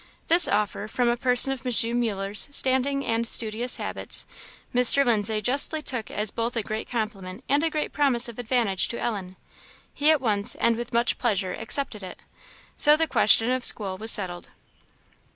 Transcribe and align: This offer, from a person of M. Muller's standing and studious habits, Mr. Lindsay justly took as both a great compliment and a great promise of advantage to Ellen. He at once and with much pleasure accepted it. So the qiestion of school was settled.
This 0.29 0.47
offer, 0.47 0.87
from 0.87 1.09
a 1.09 1.15
person 1.15 1.51
of 1.53 1.63
M. 1.63 1.99
Muller's 1.99 2.47
standing 2.49 3.05
and 3.05 3.27
studious 3.27 3.75
habits, 3.75 4.25
Mr. 4.73 5.05
Lindsay 5.05 5.43
justly 5.43 5.83
took 5.83 6.09
as 6.09 6.31
both 6.31 6.55
a 6.55 6.63
great 6.63 6.89
compliment 6.89 7.43
and 7.47 7.63
a 7.63 7.69
great 7.69 7.93
promise 7.93 8.27
of 8.27 8.39
advantage 8.39 8.87
to 8.87 8.99
Ellen. 8.99 9.35
He 9.93 10.09
at 10.09 10.19
once 10.19 10.55
and 10.55 10.75
with 10.75 10.91
much 10.91 11.19
pleasure 11.19 11.53
accepted 11.53 12.01
it. 12.01 12.17
So 12.75 12.97
the 12.97 13.07
qiestion 13.07 13.55
of 13.55 13.63
school 13.63 13.95
was 13.99 14.09
settled. 14.09 14.49